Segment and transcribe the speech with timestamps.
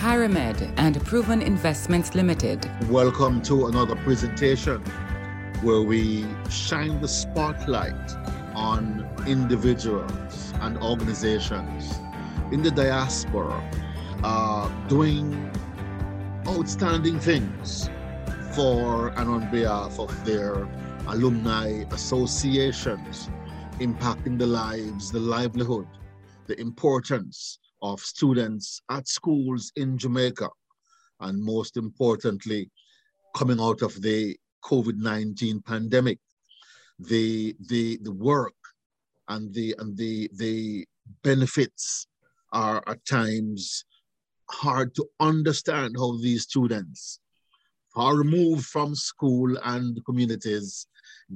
[0.00, 2.66] Kyramed, and Proven Investments Limited.
[2.88, 4.80] Welcome to another presentation
[5.60, 8.10] where we shine the spotlight
[8.54, 12.00] on individuals and organizations
[12.50, 13.62] in the diaspora
[14.24, 15.52] uh, doing
[16.48, 17.90] outstanding things
[18.54, 20.66] for and on behalf of their
[21.08, 23.28] alumni associations,
[23.80, 25.86] impacting the lives, the livelihood,
[26.46, 30.48] the importance of students at schools in Jamaica,
[31.20, 32.70] and most importantly,
[33.34, 36.18] coming out of the COVID-19 pandemic,
[36.98, 38.54] the the the work
[39.28, 40.86] and the and the the
[41.22, 42.06] benefits
[42.52, 43.84] are at times
[44.50, 47.20] hard to understand how these students
[47.94, 50.86] far removed from school and communities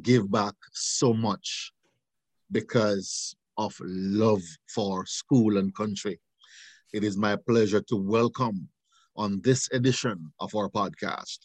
[0.02, 1.72] give back so much
[2.52, 6.18] because of love for school and country.
[6.94, 8.68] It is my pleasure to welcome
[9.16, 11.38] on this edition of our podcast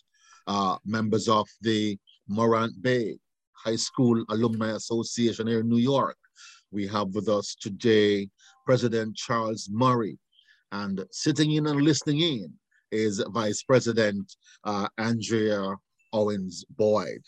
[0.45, 1.97] uh, members of the
[2.27, 3.17] Morant Bay
[3.53, 6.17] High School Alumni Association here in New York.
[6.69, 8.29] We have with us today
[8.67, 10.19] President Charles Murray,
[10.71, 12.53] and sitting in and listening in
[12.91, 14.31] is Vice President
[14.65, 15.75] uh, Andrea
[16.13, 17.23] Owens Boyd.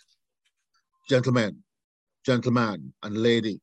[1.09, 1.57] Gentlemen,
[2.23, 3.59] gentlemen, and lady,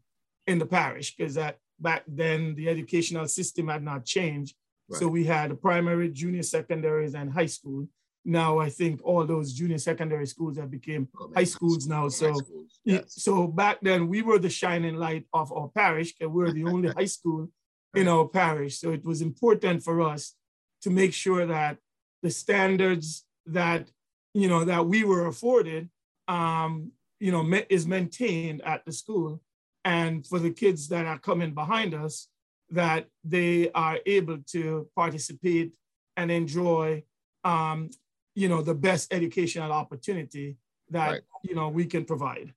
[0.47, 4.55] in the parish because that back then the educational system had not changed.
[4.89, 5.01] Right.
[5.01, 7.89] So we had primary, junior secondaries, and high school.
[8.25, 12.09] Now I think all those junior secondary schools have become oh, high schools now.
[12.09, 12.81] So schools.
[12.85, 13.23] Yes.
[13.23, 16.65] so back then we were the shining light of our parish, and we we're the
[16.65, 17.49] only high school
[17.95, 18.79] in our parish.
[18.79, 20.35] So it was important for us
[20.83, 21.79] to make sure that
[22.23, 23.91] the standards that
[24.35, 25.89] you know that we were afforded,
[26.27, 29.41] um, you know, is maintained at the school,
[29.85, 32.29] and for the kids that are coming behind us,
[32.71, 35.73] that they are able to participate
[36.17, 37.03] and enjoy,
[37.45, 37.91] um,
[38.35, 40.57] you know, the best educational opportunity
[40.91, 41.21] that right.
[41.43, 42.53] you know we can provide.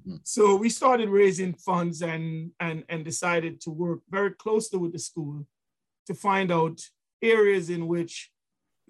[0.00, 0.16] Mm-hmm.
[0.24, 4.98] So we started raising funds and, and, and decided to work very closely with the
[4.98, 5.46] school
[6.06, 6.80] to find out
[7.22, 8.30] areas in which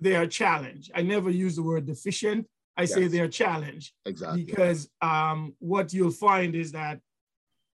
[0.00, 0.90] they are challenged.
[0.94, 2.46] I never use the word deficient.
[2.76, 2.94] I yes.
[2.94, 3.92] say they're challenged.
[4.04, 4.44] Exactly.
[4.44, 6.98] Because um, what you'll find is that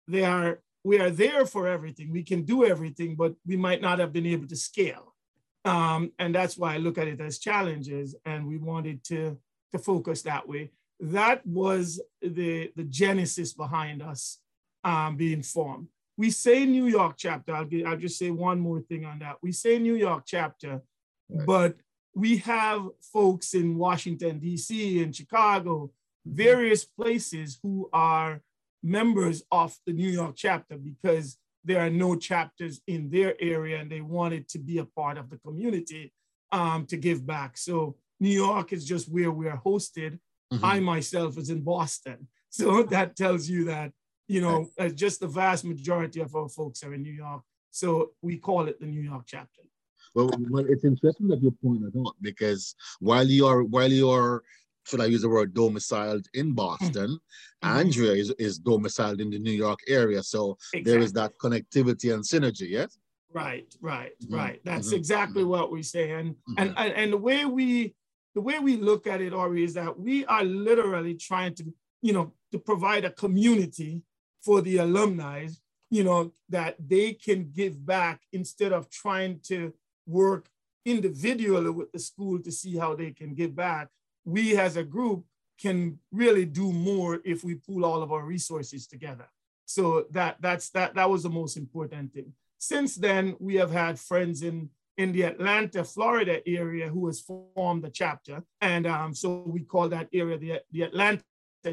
[0.08, 2.12] they are we are there for everything.
[2.12, 5.16] We can do everything, but we might not have been able to scale.
[5.66, 8.16] Um, and that's why I look at it as challenges.
[8.26, 9.38] And we wanted to,
[9.74, 14.40] to focus that way that was the, the genesis behind us
[14.84, 15.88] um, being formed.
[16.18, 19.38] We say New York chapter, I'll, get, I'll just say one more thing on that.
[19.44, 20.82] We say New York chapter,
[21.30, 21.46] right.
[21.46, 21.76] but
[22.16, 25.92] we have folks in Washington, D.C., in Chicago,
[26.28, 26.36] mm-hmm.
[26.36, 28.42] various places who are
[28.84, 33.92] members of the New York chapter because there are no chapters in their area and
[33.92, 36.14] they wanted to be a part of the community
[36.52, 37.58] um, to give back.
[37.58, 40.20] So New York is just where we are hosted
[40.54, 40.66] Mm-hmm.
[40.66, 42.28] I myself was in Boston.
[42.50, 43.92] So that tells you that,
[44.28, 47.44] you know, uh, just the vast majority of our folks are in New York.
[47.72, 49.62] So we call it the New York chapter.
[50.16, 54.44] Well, well, it's interesting that you pointed out because while you're while you're
[54.88, 57.20] should I use the word domiciled in Boston,
[57.64, 57.78] mm-hmm.
[57.78, 60.24] Andrea is, is domiciled in the New York area.
[60.24, 60.82] So exactly.
[60.84, 62.98] there is that connectivity and synergy, yes?
[63.34, 64.36] Right, right, mm-hmm.
[64.36, 64.62] right.
[64.64, 64.96] That's mm-hmm.
[64.96, 65.52] exactly mm-hmm.
[65.52, 66.12] what we say.
[66.12, 66.80] And, and mm-hmm.
[66.80, 67.94] and and the way we
[68.36, 72.14] the way we look at it, Ori, is that we are literally trying to, you
[72.14, 74.02] know, to provide a community
[74.44, 75.48] for the alumni,
[75.90, 79.74] you know, that they can give back instead of trying to
[80.06, 80.48] work
[80.86, 83.90] individually with the school to see how they can give back.
[84.36, 85.20] We as a group
[85.60, 89.28] can really do more if we pool all of our resources together.
[89.66, 92.34] So that that's that that was the most important thing.
[92.58, 97.84] Since then, we have had friends in in the Atlanta, Florida area who has formed
[97.84, 101.24] the chapter, and um, so we call that area the the Atlanta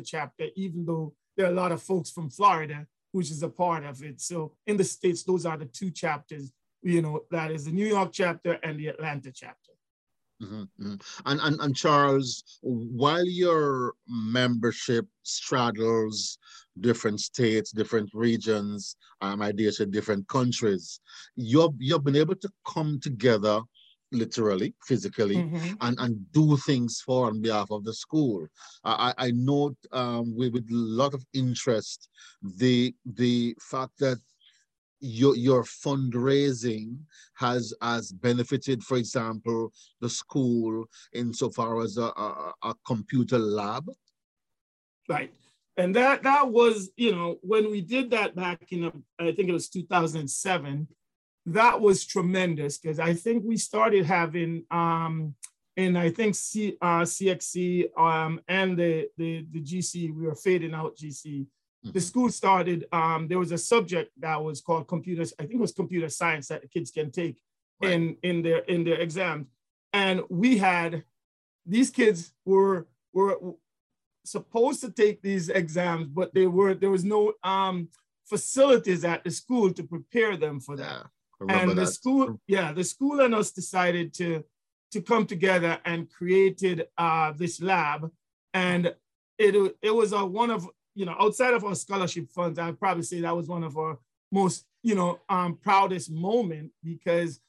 [0.05, 3.85] chapter, even though there are a lot of folks from Florida which is a part
[3.85, 4.21] of it.
[4.21, 6.53] So in the states, those are the two chapters
[6.85, 9.73] you know, that is the New York chapter and the Atlanta chapter.
[10.45, 10.95] Mm-hmm, mm-hmm.
[11.27, 16.39] And, and and Charles, while your membership straddles
[16.81, 21.01] different states, different regions, um, I dare say different countries,
[21.37, 23.61] you've you've been able to come together
[24.13, 25.75] literally, physically, mm-hmm.
[25.81, 28.47] and, and do things for on behalf of the school.
[28.85, 32.09] I, I note um, with, with a lot of interest
[32.43, 34.19] the the fact that
[35.05, 36.97] your your fundraising
[37.35, 43.91] has has benefited, for example, the school insofar as a, a, a computer lab?
[45.09, 45.33] Right.
[45.77, 49.53] And that that was, you know, when we did that back in, I think it
[49.53, 50.89] was 2007,
[51.47, 55.35] that was tremendous because I think we started having, um,
[55.77, 60.73] and I think C, uh, CXC um, and the, the, the GC, we were fading
[60.75, 61.47] out GC
[61.93, 65.61] the school started, um, there was a subject that was called computers, I think it
[65.61, 67.37] was computer science that the kids can take
[67.83, 67.93] right.
[67.93, 69.47] in, in their in their exams.
[69.93, 71.05] And we had
[71.67, 73.39] these kids were were
[74.25, 77.89] supposed to take these exams, but they were there was no um,
[78.27, 81.07] facilities at the school to prepare them for that.
[81.47, 81.87] Yeah, and the that.
[81.89, 84.45] school, yeah, the school and us decided to
[84.93, 88.11] to come together and created uh, this lab,
[88.55, 88.95] and
[89.39, 93.03] it it was a one of you know, outside of our scholarship funds, I'd probably
[93.03, 93.99] say that was one of our
[94.31, 97.41] most, you know, um, proudest moment because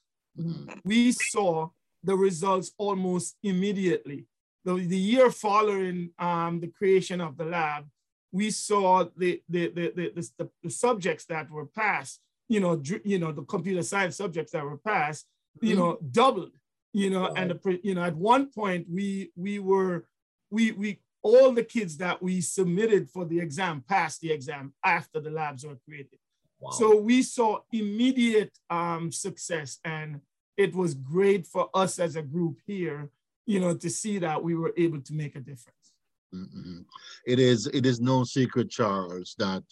[0.83, 1.69] we saw
[2.03, 4.25] the results almost immediately.
[4.63, 7.85] The, the year following um, the creation of the lab,
[8.31, 12.19] we saw the, the, the, the, the, the subjects that were passed,
[12.49, 15.25] you know, you know, the computer science subjects that were passed,
[15.61, 15.79] you mm-hmm.
[15.79, 16.51] know, doubled,
[16.93, 20.05] you know, and the, you know, at one point we we were
[20.51, 25.19] we we all the kids that we submitted for the exam passed the exam after
[25.19, 26.19] the labs were created.
[26.59, 26.69] Wow.
[26.69, 30.21] So we saw immediate um, success and
[30.55, 33.09] it was great for us as a group here,
[33.47, 35.95] you know, to see that we were able to make a difference.
[36.31, 36.81] Mm-hmm.
[37.25, 39.63] It is it is no secret, Charles, that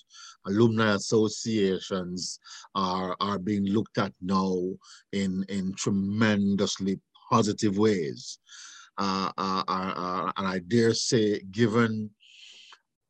[0.48, 2.40] alumni associations
[2.74, 4.58] are are being looked at now
[5.12, 7.00] in in tremendously
[7.30, 8.40] positive ways
[8.98, 12.12] uh, and I dare say, given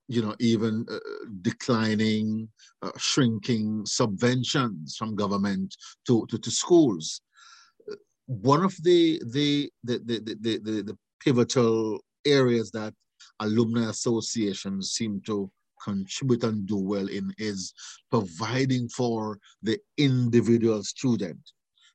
[0.07, 0.97] you know, even uh,
[1.41, 2.49] declining,
[2.81, 7.21] uh, shrinking subventions from government to, to, to schools.
[8.27, 12.93] One of the, the, the, the, the, the, the pivotal areas that
[13.39, 15.49] alumni associations seem to
[15.83, 17.73] contribute and do well in is
[18.09, 21.39] providing for the individual student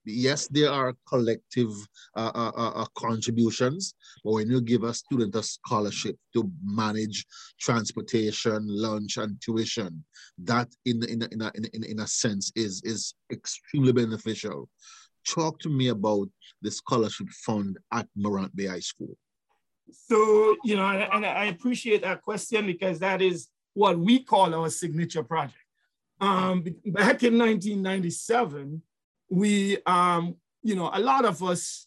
[0.05, 1.71] yes, there are collective
[2.17, 7.27] uh, uh, uh, uh, contributions, but when you give a student a scholarship to manage
[7.61, 10.05] transportation, lunch, and tuition,
[10.39, 14.69] that in, in, in, a, in, in a sense is, is extremely beneficial.
[15.27, 16.29] Talk to me about
[16.63, 19.17] the scholarship fund at Morant Bay High School.
[19.91, 24.71] So, you know, and I appreciate that question because that is what we call our
[24.71, 25.57] signature project.
[26.21, 28.83] Um, back in 1997,
[29.29, 31.87] we, um, you know, a lot of us,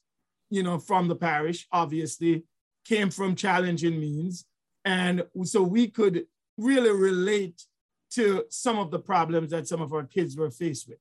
[0.49, 2.43] you know, from the parish, obviously,
[2.85, 4.45] came from challenging means.
[4.85, 6.25] And so we could
[6.57, 7.63] really relate
[8.11, 10.97] to some of the problems that some of our kids were faced with.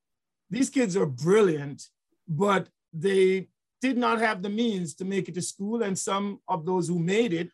[0.48, 1.88] These kids are brilliant,
[2.28, 3.48] but they
[3.80, 5.82] did not have the means to make it to school.
[5.82, 7.50] And some of those who made it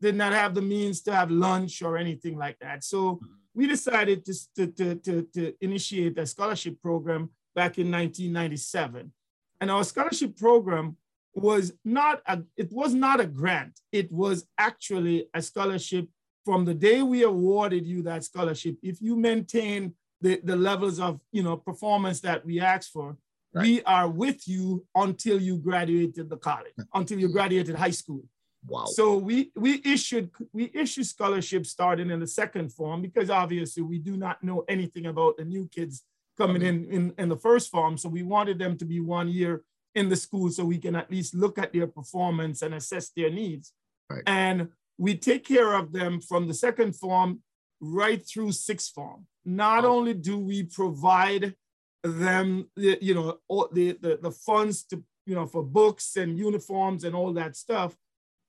[0.00, 2.84] did not have the means to have lunch or anything like that.
[2.84, 3.20] So
[3.54, 9.12] we decided to, to, to, to, initiate a scholarship program back in 1997.
[9.60, 10.96] And our scholarship program
[11.34, 13.80] was not a, it was not a grant.
[13.92, 16.08] It was actually a scholarship
[16.44, 18.76] from the day we awarded you that scholarship.
[18.82, 23.16] If you maintain the, the levels of you know performance that we asked for,
[23.52, 23.62] right.
[23.62, 28.24] we are with you until you graduated the college, until you graduated high school.
[28.66, 28.84] Wow.
[28.86, 33.98] So we we issued we issued scholarships starting in the second form because obviously we
[33.98, 36.04] do not know anything about the new kids
[36.36, 36.92] coming mm-hmm.
[36.92, 37.96] in, in in the first form.
[37.98, 39.62] So we wanted them to be one year
[39.94, 43.30] in the school so we can at least look at their performance and assess their
[43.30, 43.72] needs.
[44.08, 44.22] Right.
[44.26, 44.68] And
[44.98, 47.40] we take care of them from the second form
[47.80, 49.26] right through sixth form.
[49.44, 49.96] Not oh.
[49.96, 51.54] only do we provide
[52.02, 57.04] them, you know, all the, the, the funds to, you know, for books and uniforms
[57.04, 57.96] and all that stuff,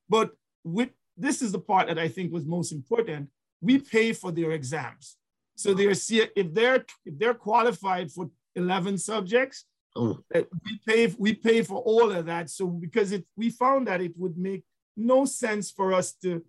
[0.08, 0.32] but
[0.64, 3.28] with this is the part that I think was most important.
[3.60, 5.16] We pay for their exams.
[5.62, 9.64] So they're if they're if they're qualified for 11 subjects,
[9.96, 10.18] oh.
[10.34, 12.50] Uh, we pay we pay for all of that.
[12.50, 14.64] So because it we found that it would make
[14.96, 16.44] no sense for us to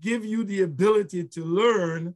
[0.00, 2.14] give you the ability to learn,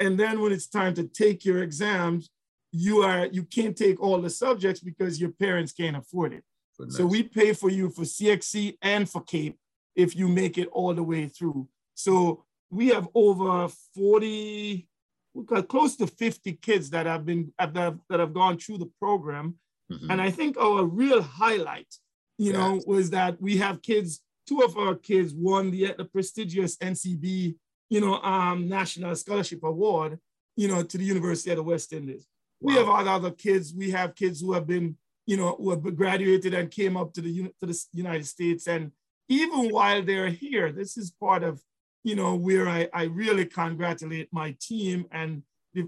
[0.00, 2.30] and then when it's time to take your exams,
[2.72, 6.44] you are you can't take all the subjects because your parents can't afford it.
[6.78, 6.96] Goodness.
[6.96, 9.56] So we pay for you for CXC and for CAPE
[9.94, 11.68] if you make it all the way through.
[11.94, 14.88] So we have over 40,
[15.34, 18.78] we've got close to 50 kids that have been that have, that have gone through
[18.78, 19.56] the program.
[19.90, 20.10] Mm-hmm.
[20.10, 21.92] And I think our real highlight,
[22.38, 22.56] you yes.
[22.56, 27.54] know, was that we have kids, two of our kids won the, the prestigious NCB,
[27.90, 30.18] you know, um, National Scholarship Award,
[30.56, 32.26] you know, to the University of the West Indies.
[32.60, 32.72] Wow.
[32.72, 33.74] We have other kids.
[33.76, 34.96] We have kids who have been,
[35.26, 38.92] you know, who have graduated and came up to the to the United States and
[39.32, 41.60] even while they're here, this is part of,
[42.04, 45.42] you know, where I, I really congratulate my team and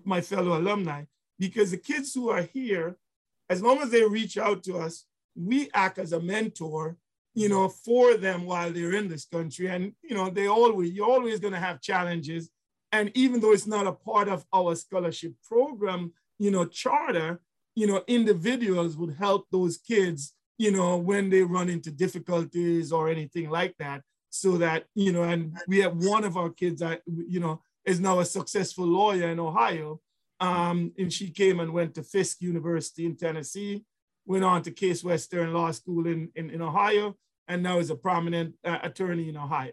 [0.05, 1.05] my fellow alumni,
[1.39, 2.97] because the kids who are here,
[3.51, 6.97] as long as they reach out to us, we act as a mentor,
[7.35, 9.67] you know, for them while they're in this country.
[9.67, 12.51] And, you know, they always, you're always going to have challenges.
[12.93, 17.41] And even though it's not a part of our scholarship program, you know, charter,
[17.75, 23.09] you know, individuals would help those kids you know, when they run into difficulties or
[23.09, 24.03] anything like that.
[24.35, 28.01] So that, you know, and we have one of our kids that, you know, is
[28.01, 30.01] now a successful lawyer in Ohio.
[30.41, 33.85] Um, and she came and went to Fisk University in Tennessee,
[34.27, 37.15] went on to Case Western Law School in, in, in Ohio,
[37.47, 39.71] and now is a prominent uh, attorney in Ohio.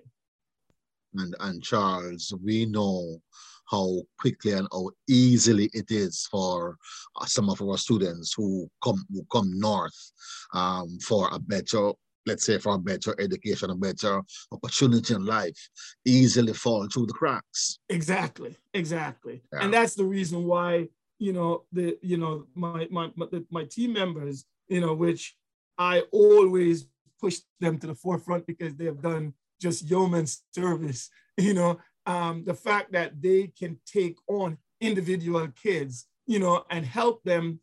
[1.16, 3.20] And, and Charles, we know
[3.66, 6.78] how quickly and how easily it is for
[7.20, 10.12] uh, some of our students who come who come north
[10.54, 11.94] um, for a better
[12.26, 15.70] let's say for a better education, a better opportunity in life,
[16.06, 17.80] easily fall through the cracks.
[17.90, 19.60] Exactly, exactly, yeah.
[19.64, 20.88] and that's the reason why
[21.20, 23.12] you know the you know my my
[23.50, 25.36] my team members, you know, which
[25.78, 26.88] I always
[27.20, 32.44] push them to the forefront because they have done just yeoman's service, you know, um,
[32.46, 37.60] the fact that they can take on individual kids, you know, and help them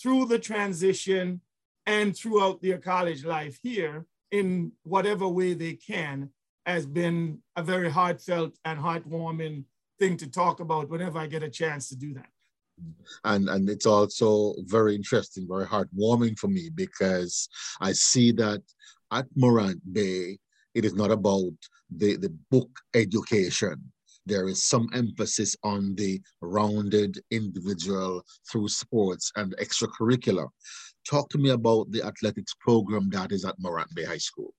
[0.00, 1.40] through the transition
[1.86, 6.30] and throughout their college life here in whatever way they can
[6.66, 9.64] has been a very heartfelt and heartwarming
[9.98, 12.28] thing to talk about whenever I get a chance to do that.
[13.24, 17.48] And and it's also very interesting, very heartwarming for me because
[17.80, 18.62] I see that
[19.12, 20.38] at Morant Bay,
[20.74, 21.52] it is not about
[21.94, 23.92] the, the book education.
[24.24, 30.48] There is some emphasis on the rounded individual through sports and extracurricular.
[31.08, 34.54] Talk to me about the athletics program that is at Morant Bay High School.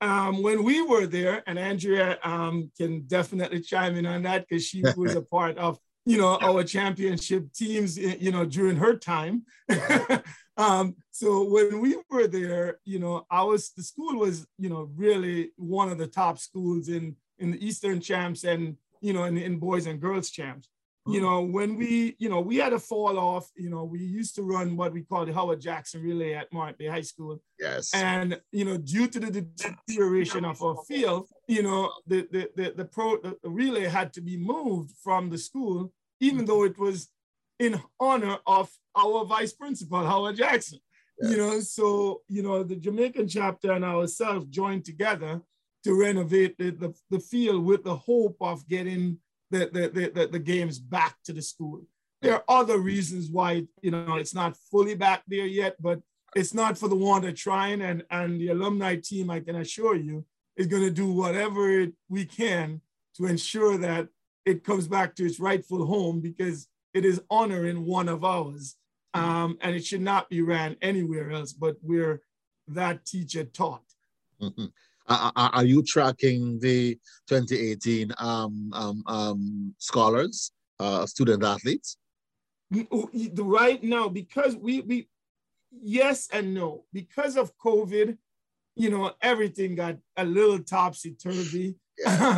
[0.00, 4.64] Um, when we were there, and Andrea um, can definitely chime in on that because
[4.64, 9.44] she was a part of, you know, our championship teams, you know, during her time.
[10.56, 14.90] Um, so when we were there, you know, I was the school was, you know,
[14.96, 19.36] really one of the top schools in in the Eastern champs and you know in,
[19.36, 20.70] in boys and girls champs.
[21.08, 21.22] You mm.
[21.22, 24.42] know, when we, you know, we had a fall off, you know, we used to
[24.42, 27.40] run what we call the Howard Jackson relay at Morant Bay High School.
[27.60, 27.94] Yes.
[27.94, 32.72] And, you know, due to the deterioration of our field, you know, the the the,
[32.76, 36.46] the pro the relay had to be moved from the school, even mm.
[36.46, 37.08] though it was
[37.58, 40.80] in honor of our vice principal, Howard Jackson.
[41.20, 41.30] Yes.
[41.30, 45.40] You know, so, you know, the Jamaican chapter and ourselves joined together
[45.84, 49.18] to renovate the, the, the field with the hope of getting
[49.50, 51.82] the, the, the, the, games back to the school.
[52.22, 56.00] There are other reasons why, you know, it's not fully back there yet, but
[56.34, 57.82] it's not for the want of trying.
[57.82, 60.24] And, and the alumni team, I can assure you,
[60.56, 62.80] is going to do whatever we can
[63.16, 64.08] to ensure that
[64.44, 68.76] it comes back to its rightful home because it is honoring one of ours.
[69.14, 72.20] Um, and it should not be ran anywhere else but where
[72.68, 73.84] that teacher taught.
[74.42, 74.66] Mm-hmm.
[75.08, 76.98] Uh, are you tracking the
[77.28, 81.96] 2018 um, um, um, scholars, uh, student athletes?
[82.70, 85.08] Right now, because we we
[85.70, 86.84] yes and no.
[86.92, 88.16] Because of COVID,
[88.74, 91.74] you know, everything got a little topsy turvy.
[91.74, 91.76] Yeah.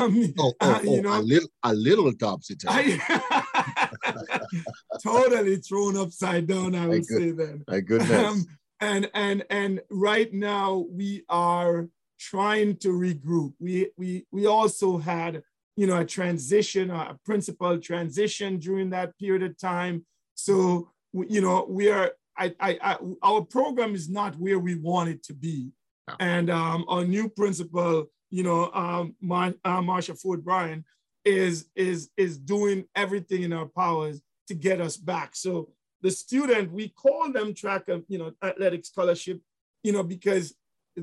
[0.01, 3.01] Um, oh, oh, uh, you oh, know, a little, a little topsy turvy.
[5.03, 6.77] totally thrown upside down.
[6.77, 7.65] I would say then.
[7.67, 8.11] My goodness.
[8.11, 8.47] Um,
[8.81, 13.53] and and and right now we are trying to regroup.
[13.59, 15.43] We we we also had
[15.77, 20.05] you know a transition, a principal transition during that period of time.
[20.35, 22.13] So you know we are.
[22.41, 25.73] I, I, I our program is not where we want it to be,
[26.21, 30.85] and um, our new principal, you know, um, Mar- uh, Marsha Ford Bryan,
[31.25, 35.35] is is is doing everything in our powers to get us back.
[35.35, 35.71] So
[36.01, 39.41] the student, we call them track, you know, athletic scholarship,
[39.83, 40.55] you know, because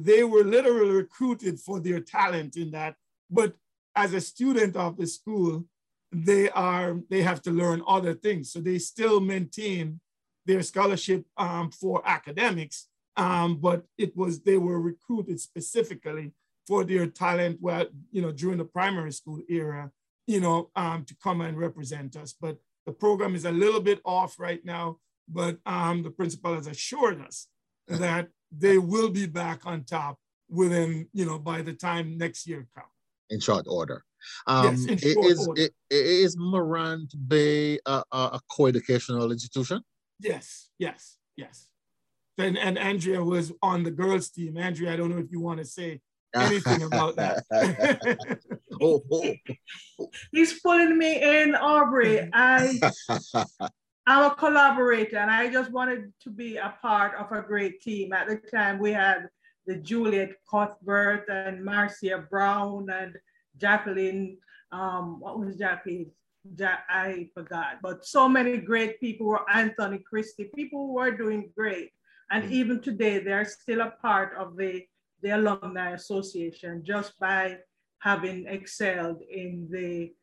[0.03, 2.95] they were literally recruited for their talent in that.
[3.29, 3.55] But
[3.95, 5.65] as a student of the school,
[6.11, 8.51] they are they have to learn other things.
[8.51, 9.99] So they still maintain
[10.45, 12.87] their scholarship um, for academics,
[13.17, 16.33] um, but it was they were recruited specifically
[16.67, 17.57] for their talent.
[17.61, 19.91] Well, you know, during the primary school era,
[20.27, 22.33] you know, um, to come and represent us.
[22.39, 24.99] But the program is a little bit off right now.
[25.27, 27.47] But um, the principal has assured us
[27.87, 30.17] that they will be back on top
[30.49, 32.87] within, you know, by the time next year comes.
[33.29, 34.03] In short order.
[34.47, 35.61] Um, yes, in short is, order.
[35.61, 39.81] It, is Morant Bay a, a co-educational institution?
[40.19, 41.67] Yes, yes, yes.
[42.37, 44.57] And, and Andrea was on the girls' team.
[44.57, 46.01] Andrea, I don't know if you want to say
[46.35, 47.43] anything about that.
[48.81, 49.33] oh, oh.
[50.31, 52.29] He's pulling me in, Aubrey.
[52.33, 52.79] I
[54.07, 58.13] I'm a collaborator and I just wanted to be a part of a great team.
[58.13, 59.29] At the time, we had
[59.65, 63.15] the Juliet Cuthbert and Marcia Brown and
[63.57, 64.37] Jacqueline.
[64.71, 66.11] Um, what was Jackie?
[66.57, 71.51] Ja- I forgot, but so many great people were Anthony Christie, people who were doing
[71.57, 71.89] great.
[72.29, 72.51] And mm.
[72.51, 74.85] even today, they're still a part of the,
[75.23, 77.57] the Alumni Association just by
[77.99, 80.13] having excelled in the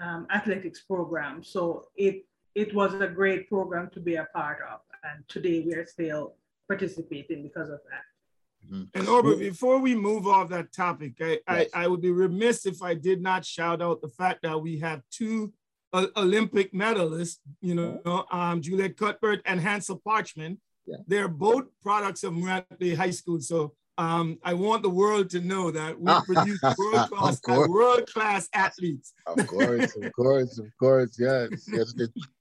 [0.00, 1.44] um, athletics program.
[1.44, 2.24] So it
[2.56, 4.80] it was a great program to be a part of.
[5.04, 6.34] And today we are still
[6.66, 8.66] participating because of that.
[8.66, 8.98] Mm-hmm.
[8.98, 11.68] And Aubrey, before we move off that topic, I, yes.
[11.74, 14.78] I, I, would be remiss if I did not shout out the fact that we
[14.78, 15.52] have two
[15.92, 20.58] uh, Olympic medalists, you know, um, Juliet Cuthbert and Hansle Parchment.
[20.86, 20.96] Yeah.
[21.06, 23.40] They're both products of Morant Bay High School.
[23.40, 28.48] So um, I want the world to know that we produce world class world class
[28.52, 29.14] athletes.
[29.26, 31.94] of course, of course, of course, yes, yes.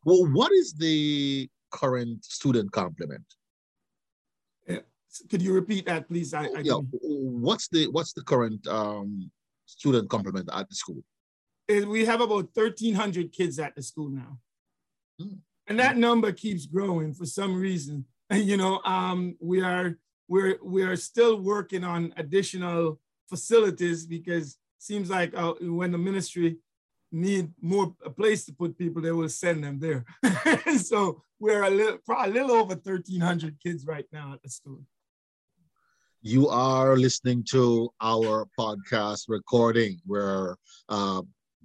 [0.03, 3.25] Well, what is the current student complement?
[4.67, 4.79] Yeah.
[5.29, 6.33] Could you repeat that, please?
[6.33, 6.79] I, I yeah.
[7.01, 9.31] What's the what's the current um,
[9.65, 11.03] student complement at the school?
[11.69, 14.37] We have about thirteen hundred kids at the school now,
[15.19, 15.35] hmm.
[15.67, 18.05] and that number keeps growing for some reason.
[18.33, 25.35] You know, um, we are we're we're still working on additional facilities because seems like
[25.35, 26.57] uh, when the ministry
[27.11, 30.05] need more a place to put people, they will send them there.
[30.77, 34.81] so we're a little probably a little over 1,300 kids right now at the school.
[36.21, 40.57] You are listening to our podcast recording where
[40.89, 41.21] uh,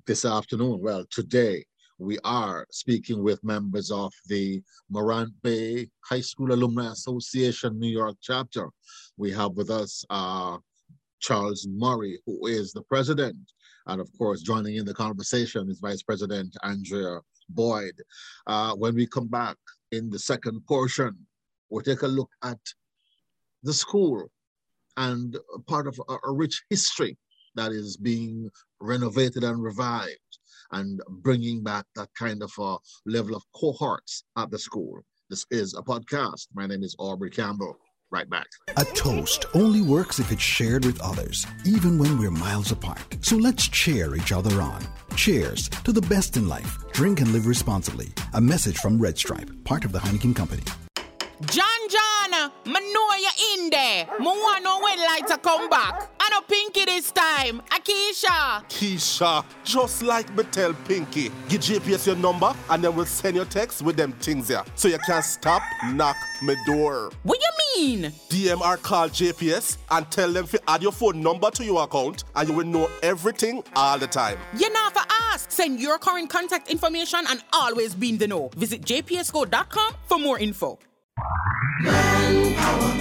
[0.06, 1.64] this afternoon, well, today,
[2.00, 8.16] we are speaking with members of the Morant Bay High School Alumni Association New York
[8.22, 8.70] chapter.
[9.18, 10.56] We have with us uh,
[11.20, 13.36] Charles Murray, who is the president.
[13.86, 18.00] And of course, joining in the conversation is Vice President Andrea Boyd.
[18.46, 19.56] Uh, when we come back
[19.92, 21.14] in the second portion,
[21.68, 22.58] we'll take a look at
[23.62, 24.30] the school
[24.96, 25.36] and
[25.66, 27.18] part of a, a rich history
[27.56, 28.48] that is being
[28.80, 30.38] renovated and revived
[30.72, 35.00] and bringing back that kind of a level of cohorts at the school.
[35.28, 36.48] This is a podcast.
[36.54, 37.76] My name is Aubrey Campbell.
[38.12, 38.46] Right back.
[38.76, 43.16] A toast only works if it's shared with others, even when we're miles apart.
[43.20, 44.84] So let's cheer each other on.
[45.14, 46.78] Cheers to the best in life.
[46.92, 48.08] Drink and live responsibly.
[48.34, 50.64] A message from Red Stripe, part of the Heineken Company.
[51.46, 54.06] John John, me know you in there.
[54.18, 56.10] Me want know when lights are come back.
[56.30, 57.60] I know Pinky this time.
[57.70, 58.62] Akisha.
[58.68, 63.46] Keisha, just like me tell Pinky, give JPS your number and then we'll send your
[63.46, 64.62] text with them things here.
[64.76, 65.62] So you can't stop,
[65.92, 67.10] knock me door.
[67.24, 68.12] What you mean?
[68.28, 72.48] DMR call JPS and tell them to add your phone number to your account and
[72.48, 74.38] you will know everything all the time.
[74.56, 75.50] You know for ask.
[75.50, 78.50] Send your current contact information and always be in the know.
[78.56, 80.78] Visit jpsco.com for more info.
[81.82, 83.00] Manpower,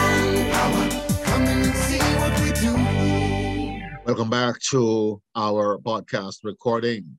[4.05, 7.17] Welcome back to our podcast recording.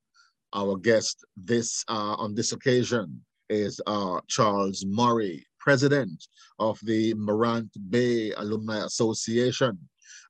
[0.53, 6.27] Our guest this uh, on this occasion is uh, Charles Murray, president
[6.59, 9.79] of the Morant Bay Alumni Association.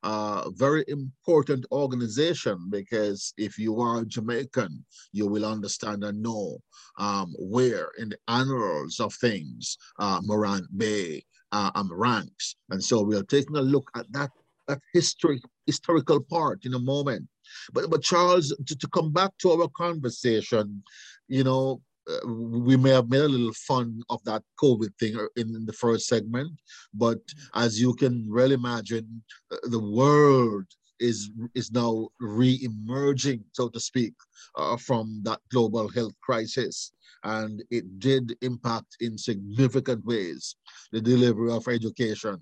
[0.03, 6.59] Uh, very important organization because if you are Jamaican, you will understand and know
[6.99, 12.57] um, where in the annals of things uh, Morant Bay um, ranks.
[12.71, 14.31] And so we are taking a look at that,
[14.69, 17.29] that history, historical part in a moment.
[17.73, 20.83] But but Charles, to, to come back to our conversation,
[21.29, 25.55] you know, uh, we may have made a little fun of that COVID thing in,
[25.55, 26.51] in the first segment,
[26.93, 27.21] but
[27.55, 30.67] as you can well imagine, uh, the world
[31.03, 34.15] is is now re-emerging, so to speak,
[34.57, 36.93] uh, from that global health crisis,
[37.25, 40.57] and it did impact in significant ways
[40.93, 42.39] the delivery of education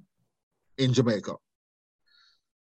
[0.79, 1.35] in Jamaica.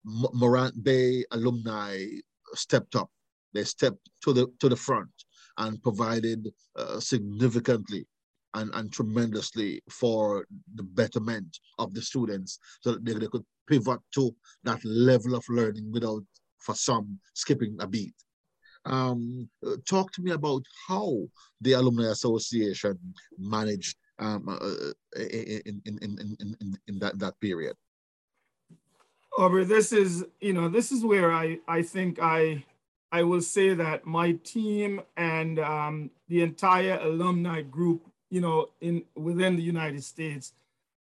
[0.07, 2.07] M- Morant Bay alumni
[2.55, 3.11] stepped up.
[3.53, 5.13] They stepped to the to the front
[5.59, 8.07] and provided uh, significantly
[8.55, 14.01] and, and tremendously for the betterment of the students so that they, they could pivot
[14.15, 14.35] to
[14.65, 16.23] that level of learning without,
[16.59, 18.15] for some, skipping a beat.
[18.85, 19.49] Um,
[19.89, 21.19] talk to me about how
[21.61, 22.99] the Alumni Association
[23.39, 27.75] managed um, uh, in, in, in, in, in, in that, that period.
[29.39, 32.65] Aubrey, this is, you know, this is where I, I think I,
[33.13, 39.05] I will say that my team and um, the entire alumni group, you know, in
[39.15, 40.53] within the United States,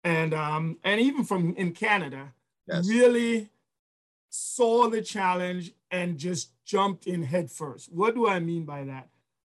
[0.04, 2.32] and um, and even from in Canada,
[2.66, 2.88] yes.
[2.88, 3.48] really
[4.30, 7.92] saw the challenge and just jumped in headfirst.
[7.92, 9.08] What do I mean by that?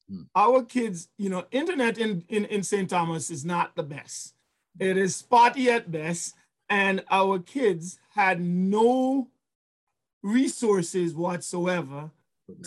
[0.09, 0.23] Hmm.
[0.35, 2.89] Our kids, you know, internet in, in, in St.
[2.89, 4.33] Thomas is not the best.
[4.79, 6.35] It is spotty at best
[6.69, 9.27] and our kids had no
[10.21, 12.11] resources whatsoever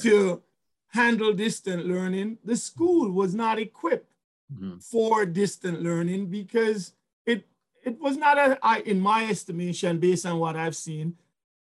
[0.02, 0.42] to
[0.88, 2.38] handle distant learning.
[2.44, 4.10] The school was not equipped
[4.52, 4.78] mm-hmm.
[4.78, 6.92] for distant learning because
[7.26, 7.46] it
[7.84, 11.16] it was not a, I, in my estimation, based on what I've seen,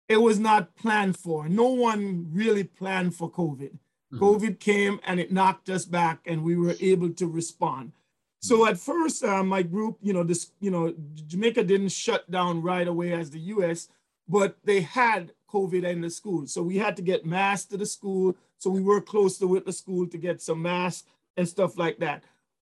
[0.07, 1.49] it was not planned for.
[1.49, 3.71] No one really planned for COVID.
[3.71, 4.23] Mm-hmm.
[4.23, 7.93] COVID came and it knocked us back, and we were able to respond.
[8.41, 10.93] So at first, uh, my group, you know, this, you know,
[11.27, 13.87] Jamaica didn't shut down right away as the U.S.,
[14.27, 17.85] but they had COVID in the school, so we had to get masks to the
[17.85, 18.35] school.
[18.57, 22.23] So we worked closely with the school to get some masks and stuff like that,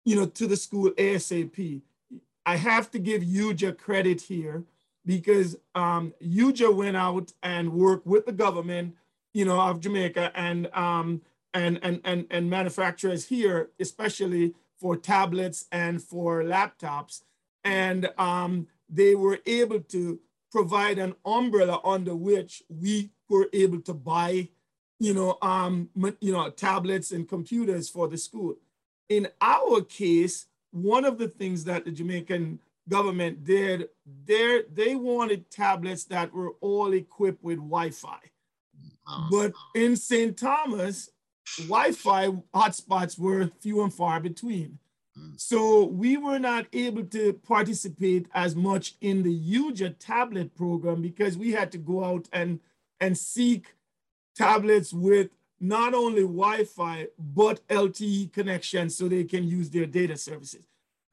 [0.09, 1.83] you know, to the school ASAP.
[2.43, 4.63] I have to give UJA credit here
[5.05, 8.95] because um, UJA went out and worked with the government,
[9.35, 11.21] you know, of Jamaica and um,
[11.53, 17.21] and and and and manufacturers here, especially for tablets and for laptops.
[17.63, 20.19] And um, they were able to
[20.51, 24.49] provide an umbrella under which we were able to buy,
[24.99, 28.55] you know, um, you know, tablets and computers for the school.
[29.09, 33.89] In our case, one of the things that the Jamaican government did,
[34.25, 38.19] they wanted tablets that were all equipped with Wi-Fi.
[39.31, 40.37] But in St.
[40.37, 41.09] Thomas,
[41.57, 44.77] Wi-Fi hotspots were few and far between.
[45.35, 51.37] So we were not able to participate as much in the UJA tablet program because
[51.37, 52.59] we had to go out and,
[53.01, 53.73] and seek
[54.35, 60.65] tablets with not only Wi-Fi, but LTE connections so they can use their data services.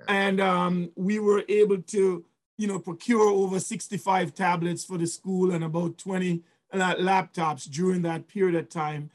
[0.09, 2.25] And um, we were able to,
[2.59, 8.03] you know, procure over 65 tablets for the school and about 20 uh, laptops during
[8.03, 9.11] that period of time.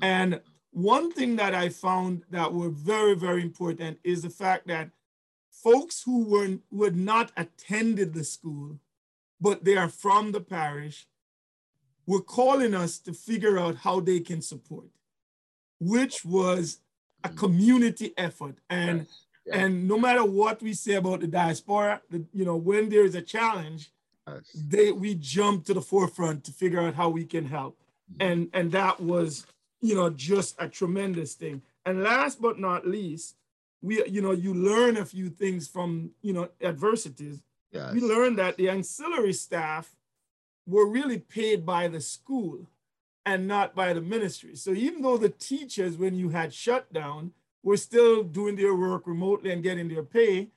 [0.00, 0.04] Mm.
[0.04, 4.90] And one thing that I found that were very, very important is the fact that
[5.50, 8.78] folks who were who had not attended the school,
[9.40, 11.06] but they are from the parish,
[12.06, 14.88] were calling us to figure out how they can support,
[15.80, 16.80] which was
[17.24, 18.58] a community effort.
[18.70, 19.06] And.
[19.48, 19.58] Yes.
[19.62, 23.14] and no matter what we say about the diaspora, the, you know, when there is
[23.14, 23.92] a challenge,
[24.56, 27.78] they we jump to the forefront to figure out how we can help.
[28.10, 28.22] Mm-hmm.
[28.28, 29.46] And and that was
[29.80, 31.62] you know, just a tremendous thing.
[31.84, 33.36] And last but not least,
[33.82, 37.42] we, you know, you learn a few things from, you know, adversities.
[37.70, 37.94] Yes.
[37.94, 39.94] We learned that the ancillary staff
[40.66, 42.66] were really paid by the school
[43.24, 44.54] and not by the ministry.
[44.56, 49.50] So even though the teachers, when you had shutdown, were still doing their work remotely
[49.50, 50.48] and getting their pay,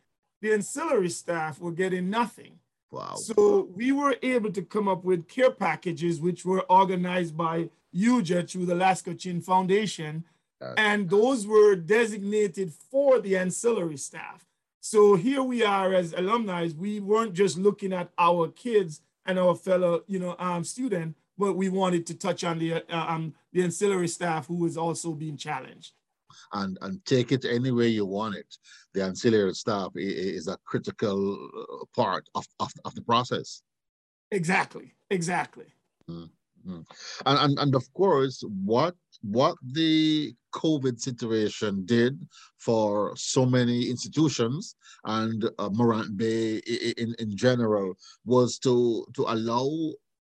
[0.41, 2.59] the ancillary staff were getting nothing.
[2.91, 3.15] Wow.
[3.15, 8.49] So we were able to come up with care packages, which were organized by UJA
[8.49, 10.23] through the Lasco Chin Foundation.
[10.77, 14.45] and those were designated for the ancillary staff.
[14.81, 19.55] So here we are as alumni, we weren't just looking at our kids and our
[19.55, 23.61] fellow, you know, um, student, but we wanted to touch on the, uh, um, the
[23.63, 25.93] ancillary staff who is also being challenged.
[26.53, 28.51] And, and take it any way you want it.
[28.93, 33.61] The ancillary staff is a critical uh, part of, of, of the process.
[34.31, 35.65] Exactly, exactly.
[36.09, 36.25] Mm-hmm.
[36.65, 36.85] And,
[37.25, 42.17] and, and of course, what what the COVID situation did
[42.57, 46.57] for so many institutions and uh, Morant Bay
[46.97, 47.93] in, in general
[48.25, 49.69] was to to allow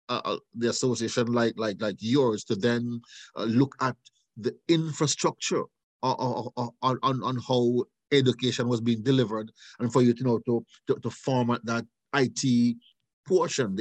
[0.08, 3.00] uh, uh, the association like like like yours to then
[3.36, 3.96] uh, look at
[4.36, 5.64] the infrastructure
[6.02, 6.48] on,
[6.82, 11.10] on, on how education was being delivered and for you to know to, to, to
[11.10, 12.76] format that IT
[13.26, 13.76] portion.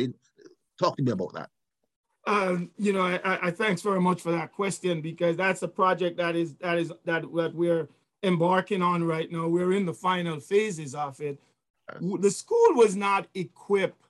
[0.80, 1.50] Talk to me about that.
[2.28, 6.18] Um, you know, I, I, thanks very much for that question because that's a project
[6.18, 7.88] that is that is that that we're
[8.22, 9.48] embarking on right now.
[9.48, 11.40] We're in the final phases of it.
[12.02, 14.10] The school was not equipped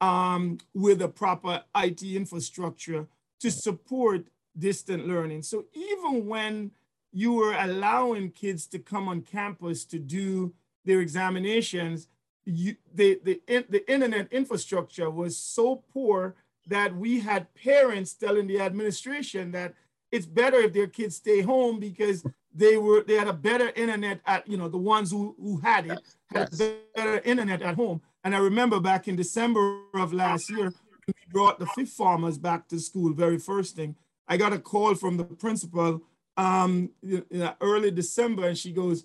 [0.00, 3.08] um, with a proper IT infrastructure
[3.40, 5.42] to support distant learning.
[5.42, 6.70] So even when
[7.12, 12.06] you were allowing kids to come on campus to do their examinations,
[12.44, 16.36] you, the, the, the internet infrastructure was so poor
[16.68, 19.74] that we had parents telling the administration that
[20.10, 24.20] it's better if their kids stay home because they were they had a better internet
[24.26, 26.72] at you know the ones who, who had it had yes.
[26.94, 30.72] better internet at home and i remember back in december of last year
[31.06, 33.94] we brought the fifth farmers back to school very first thing
[34.28, 36.02] i got a call from the principal
[36.36, 39.04] um in early december and she goes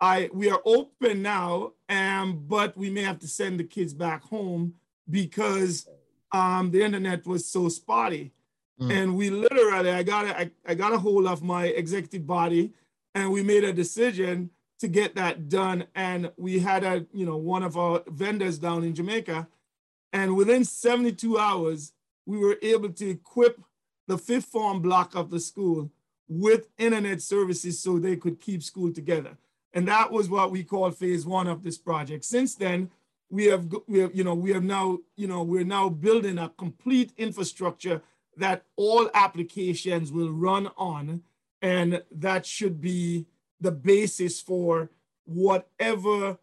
[0.00, 4.22] i we are open now um but we may have to send the kids back
[4.24, 4.74] home
[5.10, 5.88] because
[6.32, 8.32] um, the internet was so spotty.
[8.80, 8.92] Mm.
[8.92, 12.72] And we literally, I got a, I, I got a hold of my executive body
[13.14, 15.86] and we made a decision to get that done.
[15.94, 19.48] And we had a, you know, one of our vendors down in Jamaica.
[20.12, 21.92] And within 72 hours,
[22.26, 23.60] we were able to equip
[24.06, 25.90] the fifth form block of the school
[26.28, 29.36] with internet services so they could keep school together.
[29.72, 32.24] And that was what we call phase one of this project.
[32.24, 32.90] Since then,
[33.30, 36.48] we have, we have, you know, we have now, you know, we're now building a
[36.50, 38.02] complete infrastructure
[38.36, 41.22] that all applications will run on,
[41.60, 43.26] and that should be
[43.60, 44.90] the basis for
[45.24, 46.38] whatever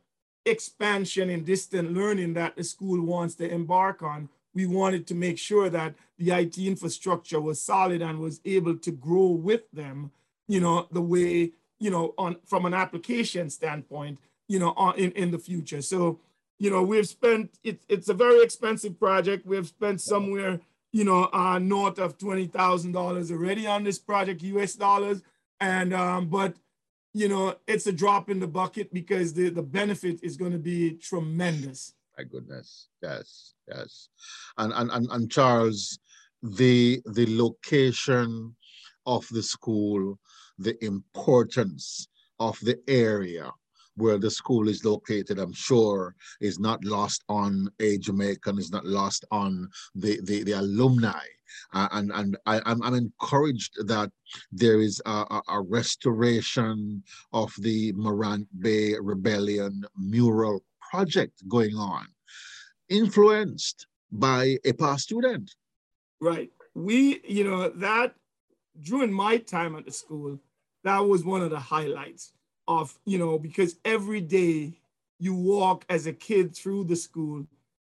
[0.45, 4.29] expansion in distant learning that the school wants to embark on.
[4.53, 8.91] We wanted to make sure that the IT infrastructure was solid and was able to
[8.91, 10.11] grow with them,
[10.47, 15.11] you know, the way, you know, on from an application standpoint, you know, on, in,
[15.11, 15.81] in the future.
[15.81, 16.19] So
[16.59, 19.45] you know, we've spent, it, it's a very expensive project.
[19.45, 20.59] We've spent somewhere,
[20.91, 25.21] you know, uh, north of $20,000 already on this project, US dollars.
[25.59, 26.55] And, um, but,
[27.13, 30.57] you know, it's a drop in the bucket because the, the benefit is going to
[30.57, 31.93] be tremendous.
[32.17, 32.87] My goodness.
[33.01, 34.09] Yes, yes.
[34.57, 35.99] And, and, and, and Charles,
[36.41, 38.55] the, the location
[39.05, 40.17] of the school,
[40.57, 42.07] the importance
[42.39, 43.51] of the area,
[43.95, 48.85] where the school is located, I'm sure, is not lost on a Jamaican, is not
[48.85, 51.23] lost on the, the, the alumni.
[51.73, 54.11] Uh, and and I, am I'm, I'm encouraged that
[54.51, 62.07] there is a, a, restoration of the Morant Bay Rebellion mural project going on,
[62.89, 65.55] influenced by a past student.
[66.19, 66.49] Right.
[66.73, 68.15] We, you know, that
[68.81, 70.39] during my time at the school,
[70.83, 72.33] that was one of the highlights
[72.67, 74.79] of, you know, because every day
[75.19, 77.45] you walk as a kid through the school,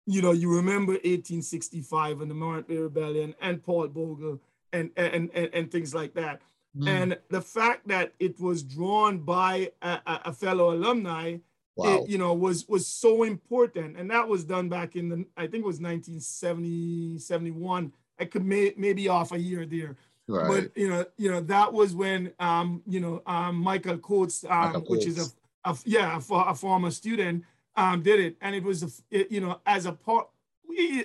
[0.06, 4.40] you know, you remember 1865 and the Morant Rebellion and Paul Bogle
[4.74, 6.42] and, and, and, and things like that.
[6.78, 6.88] Mm.
[6.88, 11.38] And the fact that it was drawn by a, a fellow alumni,
[11.76, 12.02] wow.
[12.02, 13.98] it, you know, was was so important.
[13.98, 17.94] And that was done back in the, I think it was 1970, 71.
[18.20, 19.96] I could may, maybe off a year there.
[20.34, 20.48] Right.
[20.48, 24.74] But you know, you know that was when um, you know um, Michael Coates, um,
[24.74, 25.19] Michael which is
[25.63, 27.43] a, a yeah a, a, former student,
[27.76, 30.28] um, did it, and it was a, it, you know as a part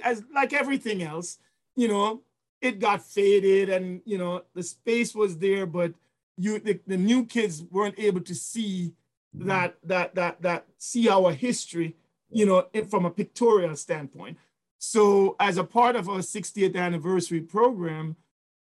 [0.03, 1.39] as like everything else,
[1.77, 2.23] you know,
[2.63, 5.93] it got faded, and you know the space was there, but
[6.39, 8.95] you the, the new kids weren't able to see
[9.37, 9.47] mm-hmm.
[9.49, 11.97] that that that that see our history,
[12.31, 14.39] you know, from a pictorial standpoint.
[14.79, 18.17] So as a part of our 60th anniversary program,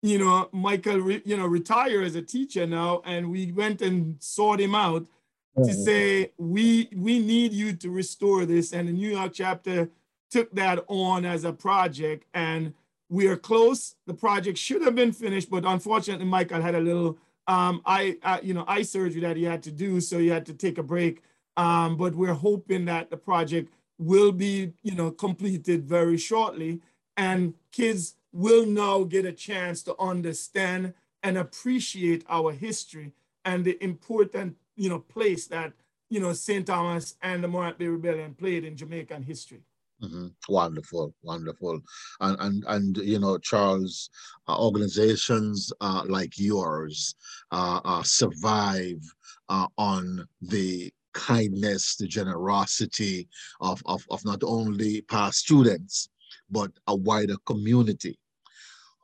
[0.05, 4.21] you know, Michael, re, you know, retire as a teacher now, and we went and
[4.21, 5.07] sought him out
[5.55, 5.81] to mm-hmm.
[5.83, 8.71] say we we need you to restore this.
[8.71, 9.89] And the New York chapter
[10.29, 12.75] took that on as a project, and
[13.09, 13.95] we are close.
[14.05, 18.37] The project should have been finished, but unfortunately, Michael had a little um, eye, uh,
[18.43, 20.83] you know, eye surgery that he had to do, so he had to take a
[20.83, 21.23] break.
[21.57, 26.81] Um, but we're hoping that the project will be, you know, completed very shortly,
[27.17, 30.93] and kids will now get a chance to understand
[31.23, 33.13] and appreciate our history
[33.45, 35.71] and the important, you know, place that
[36.09, 36.67] you know St.
[36.67, 39.61] Thomas and the Morant Bay Rebellion played in Jamaican history.
[40.03, 40.27] Mm-hmm.
[40.49, 41.79] Wonderful, wonderful,
[42.19, 44.09] and and and you know, Charles,
[44.49, 47.15] uh, organizations uh, like yours
[47.51, 49.01] uh, uh survive
[49.47, 53.29] uh, on the kindness, the generosity
[53.61, 56.09] of, of of not only past students
[56.49, 58.17] but a wider community.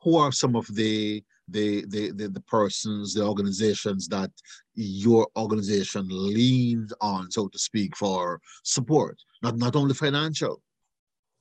[0.02, 4.30] Who are some of the the, the, the, the, persons, the organizations that
[4.74, 10.62] your organization leans on, so to speak, for support, not, not only financial,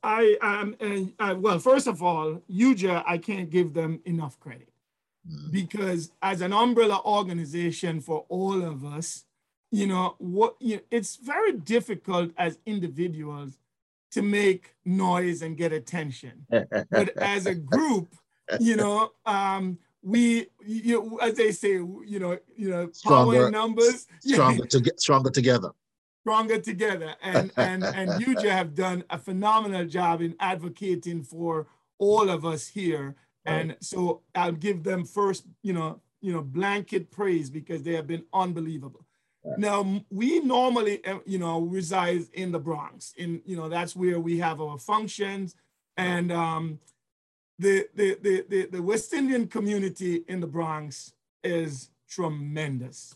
[0.04, 0.76] I um
[1.20, 4.72] uh, well, first of all, UJA, I can't give them enough credit.
[5.30, 5.52] Mm.
[5.52, 9.26] because as an umbrella organization for all of us,
[9.72, 13.60] you know what you know, it's very difficult as individuals
[14.14, 18.16] to make noise and get attention, but as a group,
[18.60, 24.08] you know, um, we you as they say, you know, you know, stronger, power numbers,
[24.22, 25.72] stronger to get stronger together
[26.22, 27.16] stronger together.
[27.22, 31.68] And and and UJA have done a phenomenal job in advocating for
[32.00, 33.16] all of us here.
[33.46, 38.08] And so I'll give them first, you know, you know, blanket praise because they have
[38.08, 39.06] been unbelievable.
[39.58, 43.14] Now we normally, uh, you know, reside in the Bronx.
[43.18, 45.56] In you know, that's where we have our functions,
[45.98, 46.80] and um,
[47.62, 47.88] the,
[48.24, 53.16] the the the West Indian community in the Bronx is tremendous.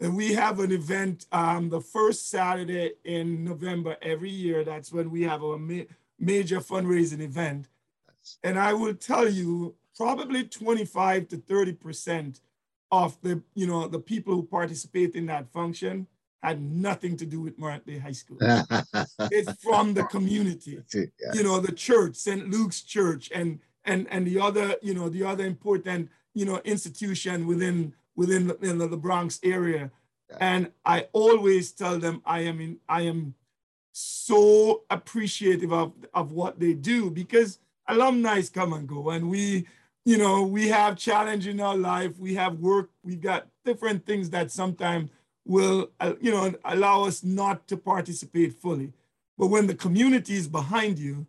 [0.00, 4.64] And we have an event um, the first Saturday in November every year.
[4.64, 7.68] That's when we have a ma- major fundraising event.
[8.42, 12.40] And I will tell you, probably 25 to 30%
[12.90, 16.06] of the, you know, the people who participate in that function
[16.42, 18.38] had nothing to do with Morant Bay High School.
[19.30, 20.78] it's from the community.
[20.94, 21.04] yeah.
[21.34, 22.50] You know, the church, St.
[22.50, 27.46] Luke's Church, and and and the other, you know, the other important, you know, institution
[27.46, 29.90] within within the, in the Bronx area.
[30.40, 33.34] And I always tell them I am in, I am
[33.92, 39.66] so appreciative of, of what they do because alumni come and go and we,
[40.04, 44.30] you know, we have challenge in our life, we have work, we've got different things
[44.30, 45.10] that sometimes
[45.44, 48.92] will, uh, you know, allow us not to participate fully.
[49.38, 51.26] But when the community is behind you,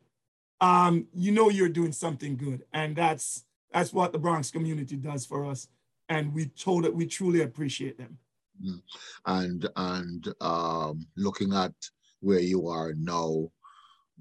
[0.62, 2.64] um, you know you're doing something good.
[2.74, 5.68] And that's that's what the Bronx community does for us
[6.10, 8.18] and we told it we truly appreciate them.
[8.64, 8.82] Mm.
[9.26, 11.74] And and um, looking at
[12.20, 13.50] where you are now,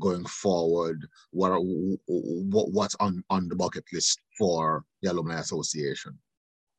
[0.00, 6.18] going forward, what are, what what's on on the bucket list for the alumni association?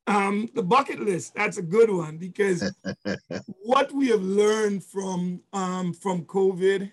[0.06, 2.70] Um, the bucket list that's a good one because
[3.62, 6.90] what we have learned from um, from COVID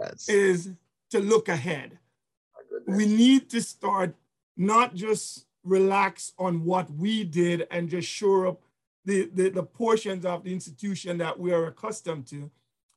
[0.00, 0.28] yes.
[0.28, 0.70] is
[1.10, 1.98] to look ahead.
[2.86, 4.16] We need to start
[4.56, 8.62] not just relax on what we did and just shore up
[9.04, 12.50] the, the, the portions of the institution that we are accustomed to.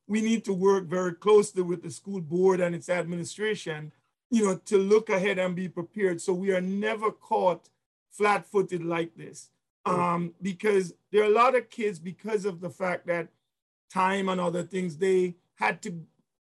[0.07, 3.93] We need to work very closely with the school board and its administration,
[4.29, 7.69] you know, to look ahead and be prepared so we are never caught
[8.13, 9.49] flat-footed like this.
[9.85, 13.27] Um, because there are a lot of kids, because of the fact that
[13.91, 15.99] time and other things, they had to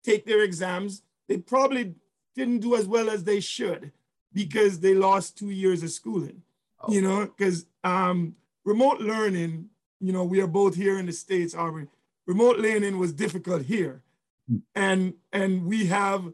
[0.04, 1.04] take their exams.
[1.30, 1.96] They probably
[2.36, 3.94] didn't do as well as they should
[4.34, 6.42] because they lost two years of schooling.
[6.82, 6.92] Oh.
[6.92, 9.70] You know, because um, remote learning,
[10.00, 11.88] you know, we are both here in the States, Aubrey.
[12.26, 14.02] Remote learning was difficult here.
[14.50, 14.58] Hmm.
[14.76, 16.34] And and we have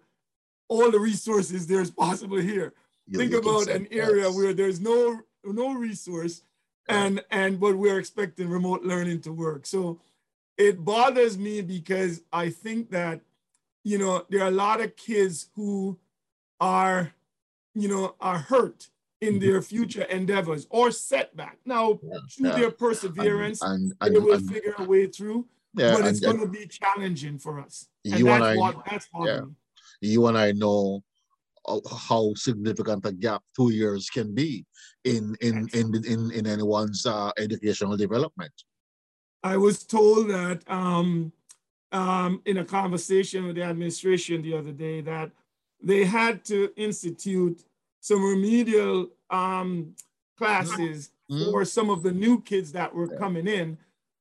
[0.68, 2.74] all the resources there's possible here.
[3.08, 4.36] You Think about an area yes.
[4.36, 6.42] where there's no no resource
[6.90, 9.66] and and but we're expecting remote learning to work.
[9.66, 10.00] So
[10.58, 13.22] it bothers me because I think that
[13.84, 15.98] you know there are a lot of kids who
[16.60, 17.14] are
[17.78, 18.90] you know, are hurt
[19.22, 19.40] in mm-hmm.
[19.40, 21.60] their future endeavors or setback.
[21.64, 22.56] Now, yeah, through yeah.
[22.56, 25.48] their perseverance, and, and, they will and, figure a way through.
[25.76, 27.88] Yeah, but it's going to be challenging for us.
[28.04, 29.42] And you and I, what, that's yeah,
[30.02, 31.04] you and I know
[32.08, 34.66] how significant a gap two years can be
[35.04, 38.54] in in in in, in anyone's uh, educational development.
[39.44, 41.32] I was told that um,
[41.92, 45.32] um, in a conversation with the administration the other day that
[45.82, 47.64] they had to institute
[48.02, 49.96] some remedial um,
[50.38, 51.52] classes mm-hmm.
[51.52, 53.18] for some of the new kids that were yeah.
[53.18, 53.78] coming in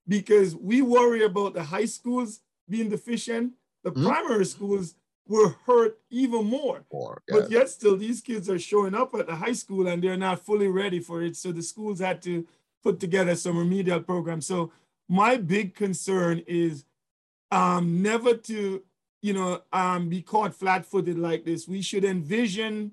[0.09, 3.53] because we worry about the high schools being deficient.
[3.85, 4.07] The mm-hmm.
[4.07, 4.95] primary schools
[5.29, 6.85] were hurt even more.
[6.93, 7.35] more yeah.
[7.37, 10.45] But yet still these kids are showing up at the high school and they're not
[10.45, 11.37] fully ready for it.
[11.37, 12.47] So the schools had to
[12.83, 14.47] put together some remedial programs.
[14.47, 14.73] So
[15.09, 16.85] my big concern is
[17.51, 18.83] um, never to,
[19.23, 21.67] you know, um, be caught flat-footed like this.
[21.67, 22.93] We should envision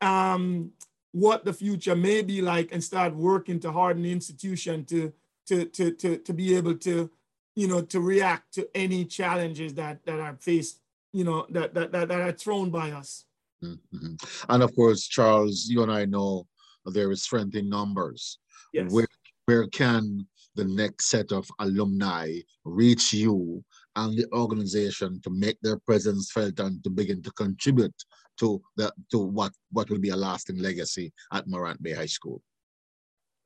[0.00, 0.72] um,
[1.12, 5.12] what the future may be like and start working to harden the institution to,
[5.46, 7.10] to, to, to, to be able to,
[7.56, 10.80] you know, to react to any challenges that, that are faced,
[11.12, 13.24] you know, that, that, that, that are thrown by us.
[13.62, 14.14] Mm-hmm.
[14.48, 16.46] And of course, Charles, you and I know
[16.84, 18.38] there is strength in numbers.
[18.72, 18.92] Yes.
[18.92, 19.08] Where,
[19.46, 23.64] where can the next set of alumni reach you
[23.96, 27.94] and the organization to make their presence felt and to begin to contribute
[28.38, 32.42] to the to what what will be a lasting legacy at Morant Bay High School?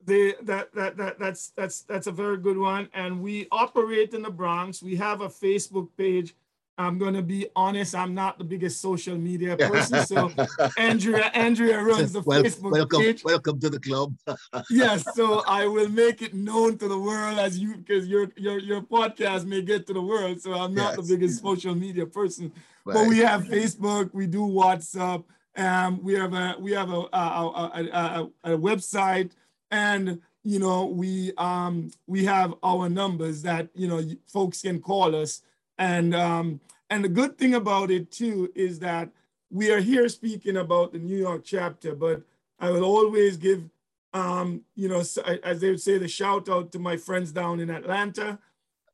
[0.04, 2.88] The, that, that, that, that's, that's, that's a very good one.
[2.92, 4.82] And we operate in the Bronx.
[4.82, 6.34] We have a Facebook page
[6.78, 7.94] I'm going to be honest.
[7.94, 10.06] I'm not the biggest social media person.
[10.06, 10.32] So
[10.78, 13.24] Andrea, Andrea runs the well, Facebook welcome, page.
[13.24, 14.14] Welcome to the club.
[14.70, 15.04] yes.
[15.14, 18.80] So I will make it known to the world as you, because your, your, your
[18.80, 20.40] podcast may get to the world.
[20.40, 21.06] So I'm not yes.
[21.06, 22.50] the biggest social media person,
[22.84, 22.94] right.
[22.94, 25.24] but we have Facebook, we do WhatsApp.
[25.54, 29.32] Um, we have a, we have a, a, a, a, a website
[29.70, 35.14] and, you know, we, um, we have our numbers that, you know, folks can call
[35.14, 35.42] us
[35.83, 36.61] and um,
[36.91, 39.11] and the good thing about it too is that
[39.51, 42.22] we are here speaking about the New York chapter, but
[42.61, 43.68] I will always give,
[44.14, 45.03] um, you know,
[45.43, 48.39] as they would say, the shout out to my friends down in Atlanta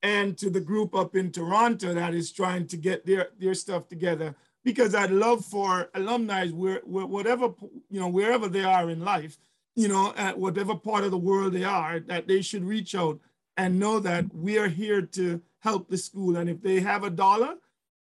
[0.02, 3.86] and to the group up in Toronto that is trying to get their, their stuff
[3.88, 4.34] together.
[4.64, 7.52] Because I'd love for alumni, where, whatever,
[7.90, 9.36] you know, wherever they are in life,
[9.76, 13.20] you know, at whatever part of the world they are, that they should reach out
[13.58, 16.36] and know that we are here to help the school.
[16.36, 17.56] And if they have a dollar,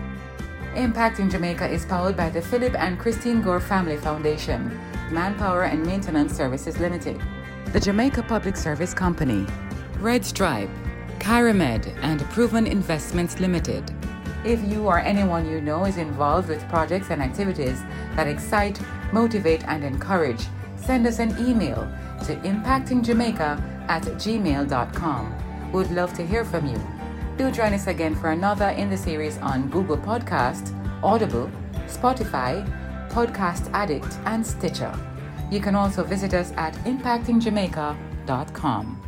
[0.75, 4.79] Impacting Jamaica is powered by the Philip and Christine Gore Family Foundation,
[5.11, 7.21] Manpower and Maintenance Services Limited,
[7.73, 9.47] the Jamaica Public Service Company,
[9.99, 10.71] Red Stripe,
[11.19, 13.93] Kyramed, and Proven Investments Limited.
[14.45, 17.83] If you or anyone you know is involved with projects and activities
[18.15, 18.81] that excite,
[19.13, 21.91] motivate, and encourage, send us an email
[22.25, 25.50] to impactingjamaica at gmail.com.
[25.73, 26.81] We'd love to hear from you.
[27.37, 31.51] Do join us again for another in the series on Google Podcast, Audible,
[31.87, 32.67] Spotify,
[33.11, 34.93] Podcast Addict, and Stitcher.
[35.51, 39.00] You can also visit us at impactingjamaica.com.